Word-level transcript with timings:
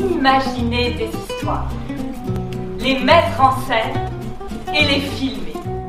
imaginer 0.00 0.94
des 0.94 1.10
histoires, 1.10 1.70
les 2.78 2.98
mettre 3.00 3.40
en 3.40 3.52
scène 3.66 4.10
et 4.74 4.84
les 4.84 5.00
filmer. 5.00 5.46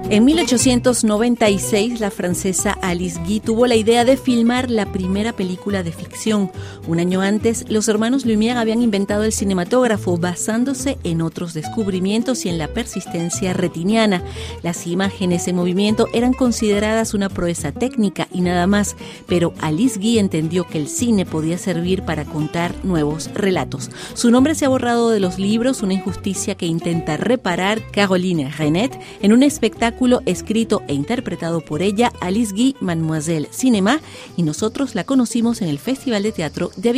En 0.09 0.23
1896, 0.23 1.99
la 1.99 2.09
francesa 2.11 2.77
Alice 2.81 3.19
Guy 3.25 3.41
tuvo 3.41 3.67
la 3.67 3.75
idea 3.75 4.05
de 4.05 4.15
filmar 4.15 4.71
la 4.71 4.85
primera 4.85 5.33
película 5.33 5.83
de 5.83 5.91
ficción. 5.91 6.49
Un 6.87 7.01
año 7.01 7.19
antes, 7.19 7.65
los 7.69 7.89
hermanos 7.89 8.25
Lumière 8.25 8.55
habían 8.55 8.81
inventado 8.81 9.25
el 9.25 9.33
cinematógrafo 9.33 10.17
basándose 10.17 10.97
en 11.03 11.21
otros 11.21 11.53
descubrimientos 11.53 12.45
y 12.45 12.49
en 12.49 12.57
la 12.57 12.69
persistencia 12.69 13.51
retiniana. 13.51 14.23
Las 14.63 14.87
imágenes 14.87 15.45
en 15.49 15.57
movimiento 15.57 16.07
eran 16.13 16.31
consideradas 16.31 17.13
una 17.13 17.27
proeza 17.27 17.73
técnica 17.73 18.26
y 18.37 18.41
nada 18.41 18.67
más, 18.67 18.95
pero 19.25 19.53
Alice 19.59 19.99
Guy 19.99 20.19
entendió 20.19 20.67
que 20.67 20.77
el 20.77 20.87
cine 20.87 21.25
podía 21.25 21.57
servir 21.57 22.03
para 22.03 22.23
contar 22.23 22.73
nuevos 22.85 23.29
relatos. 23.33 23.89
Su 24.13 24.29
nombre 24.29 24.53
se 24.53 24.65
ha 24.65 24.69
borrado 24.69 25.09
de 25.09 25.19
los 25.19 25.39
libros, 25.39 25.81
una 25.81 25.95
injusticia 25.95 26.55
que 26.55 26.67
intenta 26.67 27.17
reparar 27.17 27.81
Caroline 27.91 28.51
Renet 28.51 28.99
en 29.21 29.33
un 29.33 29.41
espectáculo 29.41 30.21
escrito 30.25 30.83
e 30.87 30.93
interpretado 30.93 31.61
por 31.61 31.81
ella, 31.81 32.13
Alice 32.21 32.53
Guy, 32.53 32.75
Mademoiselle 32.79 33.49
Cinéma, 33.51 33.99
y 34.35 34.43
nosotros 34.43 34.93
la 34.93 35.03
conocimos 35.03 35.61
en 35.61 35.69
el 35.69 35.79
Festival 35.79 36.21
de 36.21 36.31
Teatro 36.31 36.69
de 36.77 36.93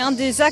Avignon. 0.00 0.50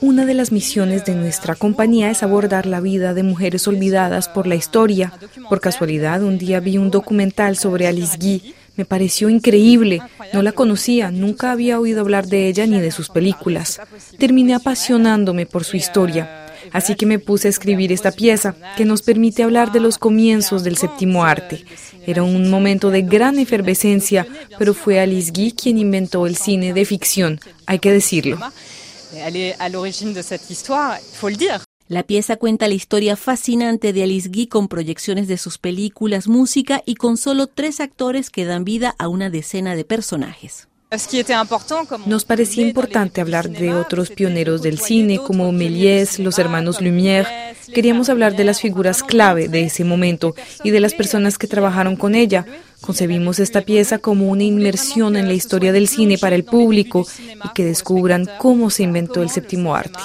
Una 0.00 0.26
de 0.26 0.34
las 0.34 0.52
misiones 0.52 1.04
de 1.04 1.14
nuestra 1.14 1.54
compañía 1.54 2.10
es 2.10 2.22
abordar 2.22 2.66
la 2.66 2.80
vida 2.80 3.14
de 3.14 3.22
mujeres 3.22 3.66
olvidadas 3.68 4.28
por 4.28 4.46
la 4.46 4.54
historia. 4.54 5.12
Por 5.48 5.60
casualidad, 5.60 6.22
un 6.22 6.38
día 6.38 6.60
vi 6.60 6.78
un 6.78 6.90
documental 6.90 7.56
sobre 7.56 7.86
Alice 7.86 8.16
Guy. 8.18 8.54
Me 8.76 8.84
pareció 8.84 9.28
increíble. 9.28 10.00
No 10.32 10.42
la 10.42 10.52
conocía, 10.52 11.10
nunca 11.10 11.50
había 11.50 11.80
oído 11.80 12.00
hablar 12.00 12.28
de 12.28 12.46
ella 12.46 12.64
ni 12.66 12.80
de 12.80 12.92
sus 12.92 13.08
películas. 13.08 13.80
Terminé 14.18 14.54
apasionándome 14.54 15.46
por 15.46 15.64
su 15.64 15.76
historia. 15.76 16.37
Así 16.72 16.94
que 16.94 17.06
me 17.06 17.18
puse 17.18 17.48
a 17.48 17.50
escribir 17.50 17.92
esta 17.92 18.12
pieza, 18.12 18.54
que 18.76 18.84
nos 18.84 19.02
permite 19.02 19.42
hablar 19.42 19.72
de 19.72 19.80
los 19.80 19.98
comienzos 19.98 20.64
del 20.64 20.76
séptimo 20.76 21.24
arte. 21.24 21.64
Era 22.06 22.22
un 22.22 22.50
momento 22.50 22.90
de 22.90 23.02
gran 23.02 23.38
efervescencia, 23.38 24.26
pero 24.58 24.74
fue 24.74 25.00
Alice 25.00 25.30
Guy 25.32 25.52
quien 25.52 25.78
inventó 25.78 26.26
el 26.26 26.36
cine 26.36 26.72
de 26.72 26.84
ficción, 26.84 27.40
hay 27.66 27.78
que 27.78 27.92
decirlo. 27.92 28.38
La 31.88 32.02
pieza 32.02 32.36
cuenta 32.36 32.68
la 32.68 32.74
historia 32.74 33.16
fascinante 33.16 33.94
de 33.94 34.02
Alice 34.02 34.28
Guy 34.28 34.46
con 34.46 34.68
proyecciones 34.68 35.26
de 35.26 35.38
sus 35.38 35.56
películas, 35.56 36.28
música 36.28 36.82
y 36.84 36.96
con 36.96 37.16
solo 37.16 37.46
tres 37.46 37.80
actores 37.80 38.28
que 38.28 38.44
dan 38.44 38.64
vida 38.64 38.94
a 38.98 39.08
una 39.08 39.30
decena 39.30 39.74
de 39.74 39.86
personajes. 39.86 40.68
Nos 42.06 42.24
parecía 42.24 42.66
importante 42.66 43.20
hablar 43.20 43.50
de 43.50 43.74
otros 43.74 44.08
pioneros 44.08 44.62
del 44.62 44.78
cine 44.78 45.18
como 45.18 45.52
Méliès, 45.52 46.18
los 46.18 46.38
hermanos 46.38 46.80
Lumière. 46.80 47.26
Queríamos 47.74 48.08
hablar 48.08 48.36
de 48.36 48.44
las 48.44 48.60
figuras 48.60 49.02
clave 49.02 49.48
de 49.48 49.64
ese 49.64 49.84
momento 49.84 50.34
y 50.64 50.70
de 50.70 50.80
las 50.80 50.94
personas 50.94 51.38
que 51.38 51.46
trabajaron 51.46 51.96
con 51.96 52.14
ella. 52.14 52.46
Concebimos 52.80 53.40
esta 53.40 53.62
pieza 53.62 53.98
como 53.98 54.28
una 54.28 54.44
inmersión 54.44 55.16
en 55.16 55.26
la 55.26 55.34
historia 55.34 55.72
del 55.72 55.88
cine 55.88 56.16
para 56.16 56.36
el 56.36 56.44
público 56.44 57.06
y 57.44 57.48
que 57.52 57.64
descubran 57.64 58.28
cómo 58.38 58.70
se 58.70 58.84
inventó 58.84 59.22
el 59.22 59.30
séptimo 59.30 59.74
arte. 59.74 59.98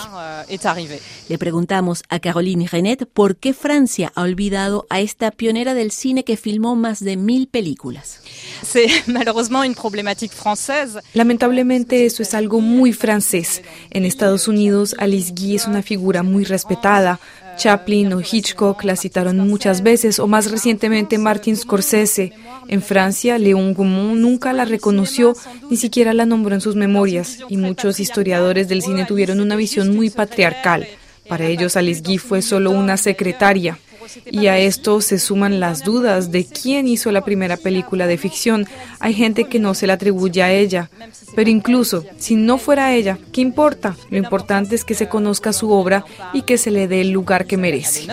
Le 1.30 1.38
preguntamos 1.38 2.04
a 2.10 2.20
Caroline 2.20 2.68
Renet 2.68 3.08
por 3.08 3.36
qué 3.36 3.54
Francia 3.54 4.12
ha 4.16 4.24
olvidado 4.24 4.88
a 4.90 5.02
esta 5.02 5.30
pionera 5.30 5.76
del 5.76 5.92
cine 5.92 6.24
que 6.24 6.36
filmó 6.36 6.76
más 6.76 7.00
de 7.00 7.16
mil 7.16 7.48
películas. 7.48 8.20
Lamentablemente 11.14 12.06
eso 12.06 12.24
es 12.24 12.34
algo 12.34 12.60
muy 12.60 12.92
francés. 12.92 13.62
En 13.92 14.04
Estados 14.04 14.48
Unidos, 14.48 14.96
Alice 14.98 15.32
Guy 15.32 15.56
es 15.56 15.68
una 15.68 15.84
figura 15.84 16.24
muy 16.24 16.44
respetada. 16.44 17.20
Chaplin 17.58 18.14
o 18.14 18.22
Hitchcock 18.22 18.84
la 18.84 18.96
citaron 18.96 19.38
muchas 19.38 19.82
veces, 19.82 20.20
o 20.20 20.28
más 20.28 20.52
recientemente 20.52 21.18
Martin 21.18 21.56
Scorsese. 21.56 22.34
En 22.68 22.82
Francia, 22.82 23.38
Léon 23.38 23.74
Gaumont 23.74 24.16
nunca 24.16 24.54
la 24.54 24.66
reconoció, 24.66 25.34
ni 25.70 25.78
siquiera 25.78 26.14
la 26.14 26.26
nombró 26.26 26.56
en 26.56 26.62
sus 26.62 26.76
memorias, 26.76 27.40
y 27.50 27.58
muchos 27.58 28.00
historiadores 28.00 28.68
del 28.68 28.82
cine 28.82 29.06
tuvieron 29.06 29.40
una 29.40 29.56
visión 29.56 29.96
muy 29.96 30.10
patriarcal. 30.10 30.88
Para 31.28 31.46
ellos, 31.46 31.78
Alice 31.78 32.02
Guy 32.02 32.18
fue 32.18 32.42
solo 32.42 32.72
una 32.72 32.98
secretaria. 32.98 33.78
Y 34.26 34.48
a 34.48 34.58
esto 34.58 35.02
se 35.02 35.20
suman 35.20 35.60
las 35.60 35.84
dudas 35.84 36.32
de 36.32 36.46
quién 36.46 36.88
hizo 36.88 37.12
la 37.12 37.24
primera 37.24 37.58
película 37.58 38.08
de 38.08 38.18
ficción. 38.18 38.68
Hay 39.00 39.14
gente 39.14 39.46
que 39.46 39.60
no 39.60 39.74
se 39.74 39.88
la 39.88 39.94
atribuye 39.94 40.42
a 40.42 40.52
ella. 40.52 40.90
Pero 41.36 41.50
incluso 41.50 42.06
si 42.18 42.36
no 42.36 42.58
fuera 42.58 42.94
ella, 42.94 43.18
¿qué 43.32 43.42
importa? 43.42 43.96
Lo 44.10 44.18
importante 44.18 44.76
es 44.76 44.84
que 44.84 44.96
se 44.96 45.10
conozca 45.10 45.54
su 45.54 45.72
obra 45.72 46.06
y 46.34 46.44
que 46.44 46.58
se 46.58 46.72
le 46.72 46.88
dé 46.88 47.02
el 47.02 47.12
lugar 47.12 47.46
que 47.46 47.58
merece. 47.58 48.08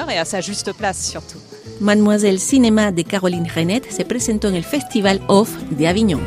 Mademoiselle 1.81 2.39
Cinéma 2.39 2.93
de 2.93 3.05
Caroline 3.05 3.49
Renet 3.49 3.91
se 3.91 4.05
presentó 4.05 4.49
en 4.49 4.55
el 4.55 4.65
Festival 4.65 5.23
Off 5.29 5.51
de 5.71 5.89
Avignon. 5.89 6.21